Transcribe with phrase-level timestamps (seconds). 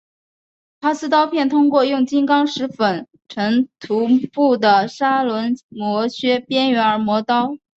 [0.79, 7.59] 陶瓷刀片通过用金刚石粉尘涂覆的砂轮磨削边缘而磨刀。